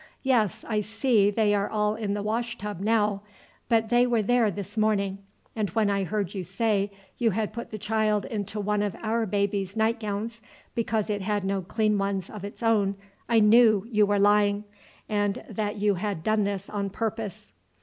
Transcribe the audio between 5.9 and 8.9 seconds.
I heard you say you had put the child into one